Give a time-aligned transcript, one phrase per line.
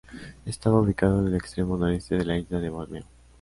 [0.47, 3.05] Estaba ubicado en el extremo noreste de la isla de Borneo.